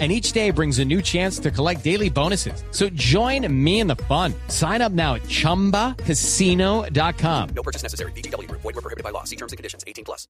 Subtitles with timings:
[0.00, 2.64] and each day brings a new chance to collect daily bonuses.
[2.72, 4.34] So join me in the fun.
[4.48, 7.48] Sign up now at ChumbaCasino.com.
[7.54, 8.10] No purchase necessary.
[8.16, 8.50] BGW.
[8.50, 9.22] Void were prohibited by law.
[9.22, 9.84] See terms and conditions.
[9.86, 10.26] 18 plus.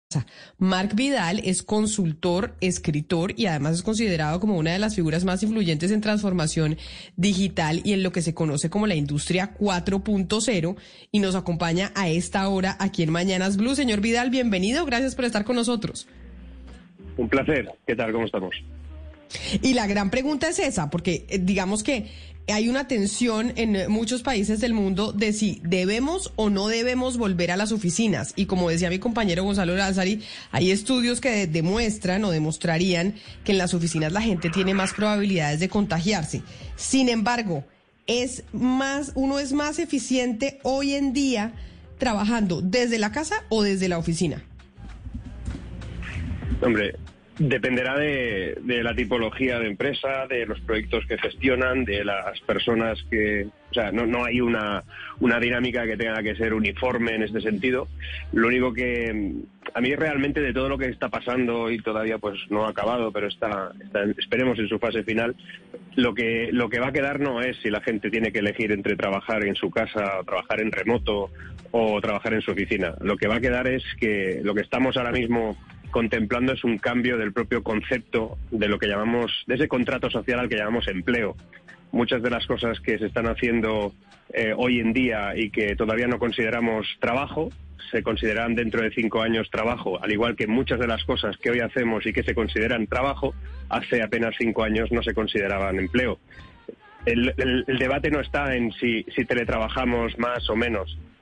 [0.59, 5.43] Mark Vidal es consultor, escritor y además es considerado como una de las figuras más
[5.43, 6.77] influyentes en transformación
[7.17, 10.77] digital y en lo que se conoce como la industria 4.0
[11.11, 13.75] y nos acompaña a esta hora aquí en Mañanas Blue.
[13.75, 14.85] Señor Vidal, bienvenido.
[14.85, 16.07] Gracias por estar con nosotros.
[17.17, 17.71] Un placer.
[17.87, 18.13] ¿Qué tal?
[18.13, 18.55] ¿Cómo estamos?
[19.63, 22.11] Y la gran pregunta es esa, porque eh, digamos que
[22.53, 27.51] hay una tensión en muchos países del mundo de si debemos o no debemos volver
[27.51, 28.35] a las oficinas.
[28.37, 33.59] Y como decía mi compañero Gonzalo Lázari, hay estudios que demuestran o demostrarían que en
[33.59, 36.43] las oficinas la gente tiene más probabilidades de contagiarse.
[36.77, 37.65] Sin embargo,
[38.07, 41.55] es más, uno es más eficiente hoy en día
[41.99, 44.45] trabajando desde la casa o desde la oficina.
[46.61, 46.95] Hombre,
[47.39, 53.47] Dependerá de, la tipología de empresa, de los proyectos que gestionan, de las personas que...
[53.71, 54.85] O sea, no, no hay una,
[55.19, 57.89] una dinámica que tenga que ser uniforme en este sentido.
[58.33, 59.33] Lo único que
[59.75, 63.11] a mí realmente de todo lo que está pasando y todavía pues no ha acabado,
[63.11, 63.73] pero está,
[64.17, 65.35] esperemos en su fase final,
[65.97, 68.71] lo que, lo que va a quedar no es si la gente tiene que elegir
[68.71, 71.31] entre trabajar en su casa, trabajar en remoto
[71.73, 72.95] o trabajar en su oficina.
[73.01, 75.57] Lo que va a quedar es que lo que estamos ahora mismo
[75.95, 80.41] contemplando es un cambio del propio concepto de lo que llamamos, de ese contrato social
[80.41, 81.37] al que llamamos empleo.
[81.93, 83.95] Muchas de las cosas que se están haciendo
[84.33, 87.51] eh, hoy en día y que todavía no consideramos trabajo,
[87.93, 91.51] se consideran dentro de cinco años trabajo, al igual que muchas de las cosas que
[91.51, 93.33] hoy hacemos y que se consideran trabajo,
[93.69, 96.19] hace apenas cinco años no se consideraban empleo.
[97.07, 100.99] El, debate no está en si, si teletrabajamos más o menos.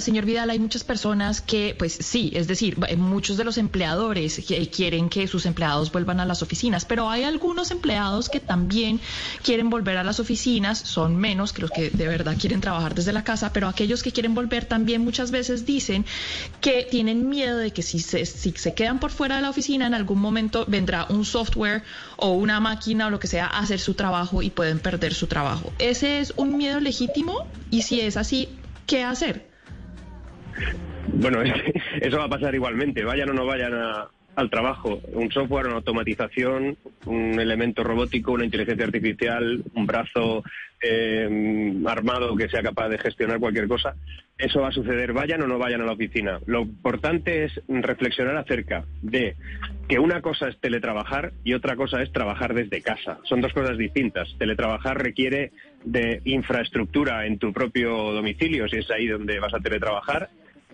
[0.00, 4.40] señor Vidal, hay muchas personas que, pues sí, es decir, muchos de los empleadores
[4.74, 9.00] quieren que sus empleados vuelvan a las oficinas, pero hay algunos empleados que también
[9.42, 13.12] quieren volver a las oficinas, son menos que los que de verdad quieren trabajar desde
[13.12, 16.04] la casa, pero aquellos que quieren volver también muchas veces dicen
[16.60, 19.86] que tienen miedo de que si se, si se quedan por fuera de la oficina,
[19.86, 21.82] en algún momento vendrá un software
[22.16, 25.26] o una máquina o lo que sea a hacer su trabajo y pueden perder su
[25.26, 25.72] trabajo.
[25.78, 27.46] ¿Ese es un miedo legítimo?
[27.70, 28.48] Y si es así,
[28.86, 29.55] ¿qué hacer?
[31.12, 31.42] Bueno,
[32.00, 33.72] eso va a pasar igualmente, vayan o no vayan
[34.36, 35.00] al trabajo.
[35.12, 40.44] Un software, una automatización, un elemento robótico, una inteligencia artificial, un brazo
[40.80, 43.94] eh, armado que sea capaz de gestionar cualquier cosa,
[44.38, 46.38] eso va a suceder, vayan o no vayan a la oficina.
[46.46, 49.36] Lo importante es reflexionar acerca de
[49.88, 53.18] que una cosa es teletrabajar y otra cosa es trabajar desde casa.
[53.24, 54.28] Son dos cosas distintas.
[54.38, 55.52] Teletrabajar requiere
[55.84, 60.28] de infraestructura en tu propio domicilio, si es ahí donde vas a teletrabajar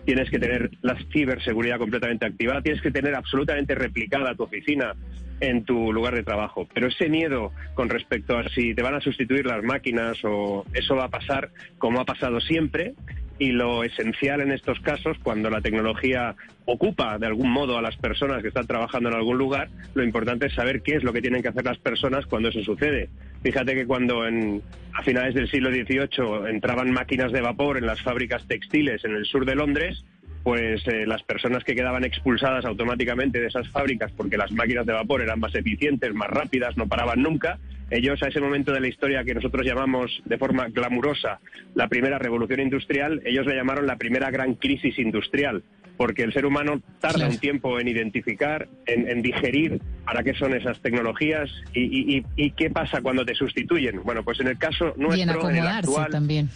[0.05, 4.95] tienes que tener la ciberseguridad completamente activada, tienes que tener absolutamente replicada tu oficina
[5.39, 6.67] en tu lugar de trabajo.
[6.73, 10.95] Pero ese miedo con respecto a si te van a sustituir las máquinas o eso
[10.95, 12.93] va a pasar como ha pasado siempre,
[13.39, 17.97] y lo esencial en estos casos, cuando la tecnología ocupa de algún modo a las
[17.97, 21.21] personas que están trabajando en algún lugar, lo importante es saber qué es lo que
[21.21, 23.09] tienen que hacer las personas cuando eso sucede.
[23.43, 24.61] Fíjate que cuando en,
[24.93, 29.25] a finales del siglo XVIII entraban máquinas de vapor en las fábricas textiles en el
[29.25, 30.05] sur de Londres,
[30.43, 34.93] pues eh, las personas que quedaban expulsadas automáticamente de esas fábricas porque las máquinas de
[34.93, 37.59] vapor eran más eficientes, más rápidas, no paraban nunca,
[37.89, 41.39] ellos a ese momento de la historia que nosotros llamamos de forma glamurosa
[41.75, 45.63] la primera revolución industrial, ellos le llamaron la primera gran crisis industrial,
[45.97, 50.79] porque el ser humano tarda un tiempo en identificar, en, digerir para qué son esas
[50.81, 54.01] tecnologías y, qué pasa cuando te sustituyen.
[54.03, 56.49] Bueno, pues en el caso nuestro, en, el actual, también.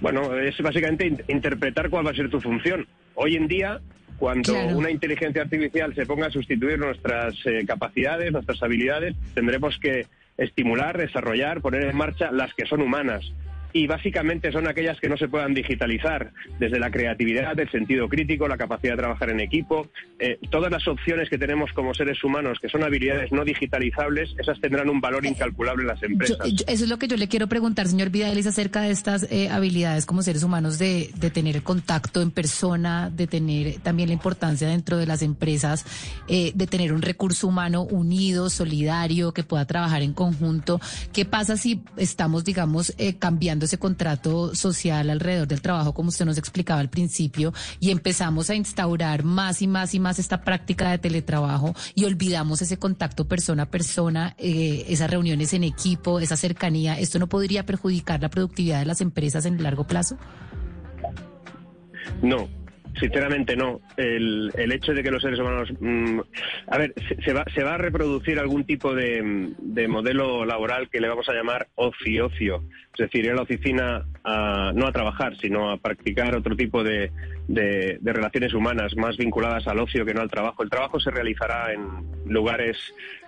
[0.00, 2.86] Bueno, es básicamente interpretar cuál va a ser tu función.
[3.14, 3.80] Hoy en día
[4.18, 10.06] cuando una inteligencia artificial se ponga a sustituir nuestras eh, capacidades, nuestras habilidades, tendremos que
[10.36, 13.24] estimular, desarrollar, poner en marcha las que son humanas
[13.72, 18.48] y básicamente son aquellas que no se puedan digitalizar, desde la creatividad, el sentido crítico,
[18.48, 19.88] la capacidad de trabajar en equipo,
[20.18, 24.60] eh, todas las opciones que tenemos como seres humanos, que son habilidades no digitalizables, esas
[24.60, 26.38] tendrán un valor incalculable en las empresas.
[26.44, 30.06] eso es lo que yo le quiero preguntar, señor Vidal, acerca de estas eh, habilidades
[30.06, 34.96] como seres humanos de, de tener contacto en persona, de tener también la importancia dentro
[34.96, 35.84] de las empresas,
[36.26, 40.80] eh, de tener un recurso humano unido, solidario, que pueda trabajar en conjunto.
[41.12, 46.38] ¿Qué pasa si estamos, digamos, cambiando ese contrato social alrededor del trabajo, como usted nos
[46.38, 50.98] explicaba al principio, y empezamos a instaurar más y más y más esta práctica de
[50.98, 56.98] teletrabajo y olvidamos ese contacto persona a persona, eh, esas reuniones en equipo, esa cercanía,
[56.98, 60.16] ¿esto no podría perjudicar la productividad de las empresas en el largo plazo?
[62.22, 62.48] No,
[62.98, 63.80] Sinceramente no.
[63.96, 65.68] El, el, hecho de que los seres humanos...
[65.80, 66.20] Mm,
[66.66, 66.94] a ver,
[67.24, 71.28] se, va, se va a reproducir algún tipo de, de, modelo laboral que le vamos
[71.28, 72.64] a llamar ocio-ocio.
[72.92, 76.82] Es decir, ir a la oficina a, no a trabajar, sino a practicar otro tipo
[76.82, 77.12] de,
[77.48, 80.62] de, relaciones humanas más vinculadas al ocio que no al trabajo.
[80.62, 81.82] El trabajo se realizará en
[82.26, 82.76] lugares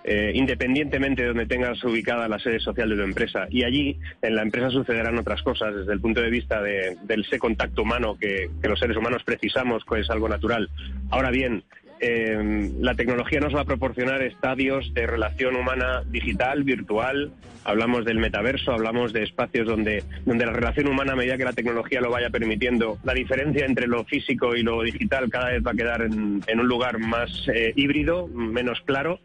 [0.05, 3.47] eh, independientemente de donde tengas ubicada la sede social de tu empresa.
[3.51, 7.23] Y allí en la empresa sucederán otras cosas desde el punto de vista de, del
[7.23, 10.69] ese contacto humano que, que los seres humanos precisamos, que es algo natural.
[11.11, 11.63] Ahora bien,
[12.05, 17.31] eh, la tecnología nos va a proporcionar estadios de relación humana digital, virtual.
[17.63, 21.53] Hablamos del metaverso, hablamos de espacios donde, donde la relación humana, a medida que la
[21.53, 25.71] tecnología lo vaya permitiendo, la diferencia entre lo físico y lo digital cada vez va
[25.71, 29.21] a quedar en, un lugar más eh, híbrido, menos claro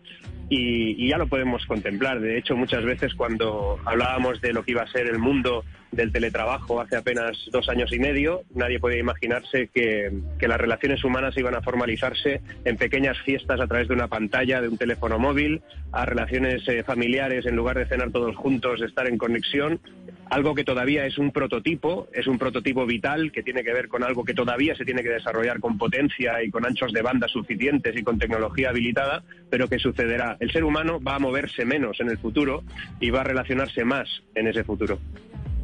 [0.49, 2.19] y, ya lo podemos contemplar.
[2.19, 5.63] De hecho, muchas veces cuando hablábamos de lo que iba a ser el mundo
[5.97, 10.11] del teletrabajo hace apenas dos años y medio, nadie podía imaginarse que,
[10.47, 14.69] las relaciones humanas iban a formalizarse en pequeñas fiestas a través de una pantalla, de
[14.69, 15.61] un teléfono móvil,
[15.91, 19.81] a relaciones eh, familiares en lugar de cenar todos juntos, de estar en conexión
[20.29, 24.03] algo que todavía es un prototipo, es un prototipo vital que tiene que ver con
[24.03, 27.95] algo que todavía se tiene que desarrollar con potencia y con anchos de banda suficientes
[27.95, 30.37] y con tecnología habilitada, pero que sucederá.
[30.39, 32.63] El ser humano va a moverse menos en el futuro
[32.99, 34.99] y va a relacionarse más en ese futuro.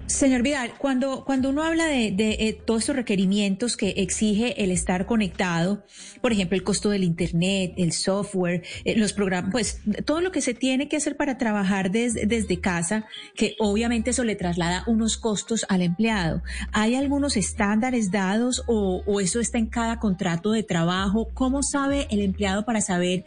[0.08, 5.06] Señor Vidal, cuando, cuando uno habla de, eh, todos estos requerimientos que exige el estar
[5.06, 5.84] conectado,
[6.22, 10.42] por ejemplo, el costo del Internet, el software, eh, los programas, pues todo lo que
[10.42, 13.06] se tiene que hacer para trabajar desde casa,
[13.36, 16.44] que obviamente eso le traslada unos costos al empleado.
[16.72, 21.30] ¿Hay algunos estándares dados o eso está en cada contrato de trabajo?
[21.34, 23.26] ¿Cómo sabe el empleado para saber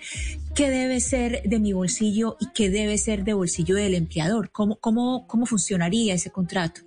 [0.56, 4.50] qué debe ser de mi bolsillo y qué debe ser de bolsillo del empleador?
[4.50, 6.80] ¿Cómo, cómo, cómo funcionaría ese contrato?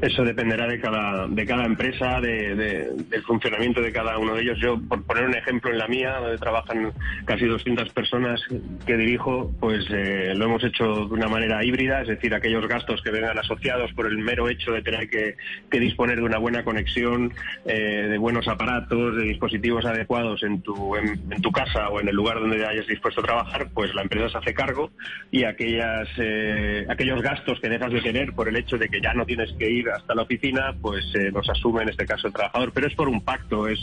[0.00, 4.58] Eso dependerá de cada, de cada empresa, de, del funcionamiento de cada uno de ellos.
[4.60, 6.92] Yo, por poner un ejemplo, en la mía, donde trabajan
[7.24, 8.40] casi 200 personas
[8.84, 13.00] que dirijo, pues eh, lo hemos hecho de una manera híbrida, es decir, aquellos gastos
[13.02, 15.36] que vengan asociados por el mero hecho de tener que,
[15.78, 17.32] disponer de una buena conexión,
[17.64, 22.14] eh, de buenos aparatos, de dispositivos adecuados en tu, en, tu casa o en el
[22.14, 24.90] lugar donde hayas dispuesto a trabajar, pues la empresa se hace cargo
[25.30, 29.14] y aquellas, eh, aquellos gastos que dejas de tener por el hecho de que ya
[29.14, 32.32] no tienes que ir hasta la oficina, pues eh, los asume en este caso el
[32.32, 32.72] trabajador.
[32.72, 33.78] Pero es por un pacto, es,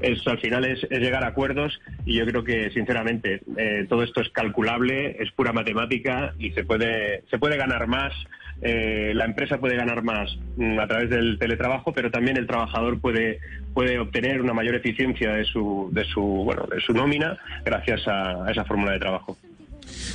[0.00, 4.20] es al final es, llegar a acuerdos y yo creo que sinceramente eh, todo esto
[4.20, 8.12] es calculable, es pura matemática y se puede, se puede ganar más.
[8.62, 13.00] Eh, la empresa puede ganar más mm, a través del teletrabajo, pero también el trabajador
[13.00, 13.40] puede,
[13.72, 18.50] puede obtener una mayor eficiencia de su, de su, bueno, de su nómina gracias a
[18.50, 19.36] esa fórmula de trabajo.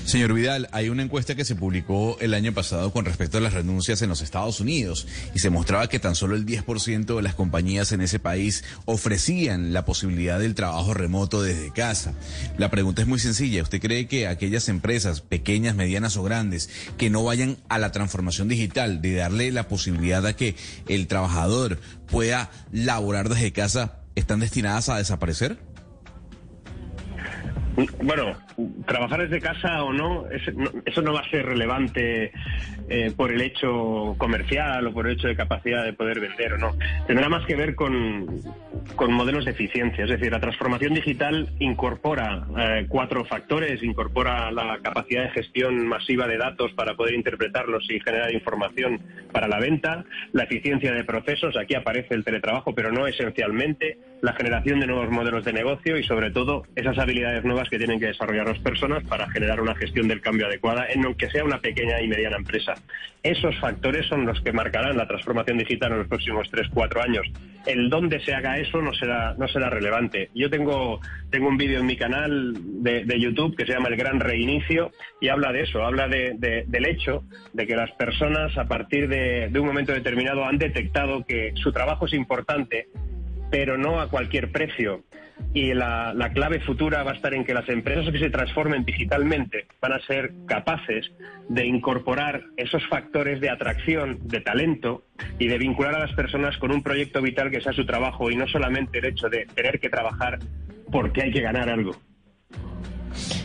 [0.06, 3.54] Señor Vidal, hay una encuesta que se publicó el año pasado con respecto a las
[3.54, 7.36] renuncias en los Estados Unidos y se mostraba que tan solo el 10% de las
[7.36, 12.14] compañías en ese país ofrecían la posibilidad del trabajo remoto desde casa.
[12.58, 13.64] La pregunta es muy sencilla.
[13.64, 18.48] ¿Usted cree que aquellas empresas pequeñas, medianas o grandes que no vayan a la transformación
[18.48, 20.56] digital de darle la posibilidad a que
[20.88, 25.75] el trabajador pueda laborar desde casa están destinadas a desaparecer?
[28.02, 28.38] Bueno,
[28.86, 32.32] trabajar desde casa o no, eso no va a ser relevante
[32.88, 36.58] eh, por el hecho comercial o por el hecho de capacidad de poder vender o
[36.58, 36.76] no.
[37.08, 38.42] Tendrá más que ver con,
[39.10, 40.04] modelos de eficiencia.
[40.04, 46.28] Es decir, la transformación digital incorpora eh, cuatro factores, incorpora la capacidad de gestión masiva
[46.28, 49.00] de datos para poder interpretarlos y generar información
[49.32, 54.34] para la venta, la eficiencia de procesos, aquí aparece el teletrabajo, pero no esencialmente, la
[54.34, 58.08] generación de nuevos modelos de negocio y sobre todo esas habilidades nuevas que tienen que
[58.08, 62.02] desarrollar las personas para generar una gestión del cambio adecuada en aunque sea una pequeña
[62.02, 62.75] y mediana empresa.
[63.24, 67.26] Esos factores son los que marcarán la transformación digital en los próximos 3-4 años.
[67.66, 70.30] El dónde se haga eso no será, no será relevante.
[70.36, 71.00] Yo tengo,
[71.32, 72.54] tengo un vídeo en mi canal
[72.84, 76.66] de, YouTube que se llama El Gran Reinicio y habla de eso, habla de, de,
[76.68, 81.54] del hecho de que las personas a partir de un momento determinado han detectado que
[81.56, 82.90] su trabajo es importante,
[83.56, 85.06] pero no a cualquier precio.
[85.54, 88.84] Y la, la, clave futura va a estar en que las empresas que se transformen
[88.84, 91.10] digitalmente van a ser capaces
[91.48, 95.04] de incorporar esos factores de atracción, de talento
[95.40, 98.36] y de vincular a las personas con un proyecto vital que sea su trabajo y
[98.36, 100.40] no solamente el hecho de tener que trabajar
[100.92, 101.96] porque hay que ganar algo.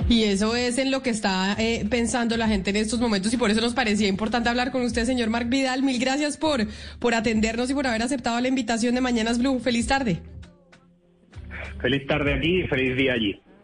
[0.09, 3.37] Y eso es en lo que está eh, pensando la gente en estos momentos y
[3.37, 5.83] por eso nos parecía importante hablar con usted, señor Marc Vidal.
[5.83, 6.67] Mil gracias por,
[6.99, 9.61] por atendernos y por haber aceptado la invitación de Mañanas Blue.
[9.61, 10.21] Feliz tarde.
[11.81, 13.41] Feliz tarde aquí y feliz día allí.